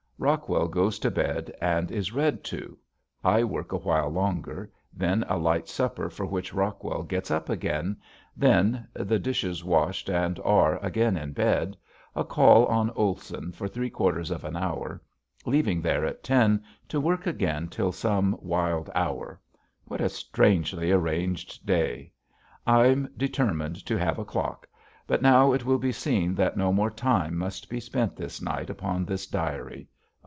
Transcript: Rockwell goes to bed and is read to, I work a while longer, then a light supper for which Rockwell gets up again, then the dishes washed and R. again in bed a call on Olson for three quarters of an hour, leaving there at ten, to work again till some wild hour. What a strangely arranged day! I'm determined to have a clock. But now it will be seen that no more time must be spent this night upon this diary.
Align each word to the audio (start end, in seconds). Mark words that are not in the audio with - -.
Rockwell 0.23 0.67
goes 0.67 0.99
to 0.99 1.09
bed 1.09 1.51
and 1.59 1.89
is 1.89 2.13
read 2.13 2.43
to, 2.43 2.77
I 3.23 3.43
work 3.43 3.71
a 3.71 3.77
while 3.77 4.09
longer, 4.11 4.71
then 4.93 5.23
a 5.27 5.35
light 5.39 5.67
supper 5.67 6.11
for 6.11 6.27
which 6.27 6.53
Rockwell 6.53 7.01
gets 7.01 7.31
up 7.31 7.49
again, 7.49 7.97
then 8.37 8.87
the 8.93 9.17
dishes 9.17 9.63
washed 9.63 10.09
and 10.11 10.39
R. 10.45 10.77
again 10.85 11.17
in 11.17 11.33
bed 11.33 11.75
a 12.15 12.23
call 12.23 12.67
on 12.67 12.91
Olson 12.91 13.51
for 13.51 13.67
three 13.67 13.89
quarters 13.89 14.29
of 14.29 14.43
an 14.43 14.55
hour, 14.55 15.01
leaving 15.47 15.81
there 15.81 16.05
at 16.05 16.23
ten, 16.23 16.63
to 16.89 17.01
work 17.01 17.25
again 17.25 17.67
till 17.67 17.91
some 17.91 18.37
wild 18.43 18.91
hour. 18.93 19.41
What 19.85 20.01
a 20.01 20.09
strangely 20.09 20.91
arranged 20.91 21.65
day! 21.65 22.11
I'm 22.67 23.09
determined 23.17 23.83
to 23.87 23.97
have 23.97 24.19
a 24.19 24.25
clock. 24.25 24.67
But 25.07 25.23
now 25.23 25.51
it 25.51 25.65
will 25.65 25.79
be 25.79 25.91
seen 25.91 26.35
that 26.35 26.57
no 26.57 26.71
more 26.71 26.91
time 26.91 27.35
must 27.39 27.71
be 27.71 27.79
spent 27.79 28.15
this 28.15 28.39
night 28.39 28.69
upon 28.69 29.03
this 29.05 29.25
diary. 29.25 29.87